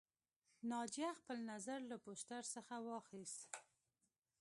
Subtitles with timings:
[0.71, 3.49] ناجیه خپل نظر له پوسټر څخه واخیست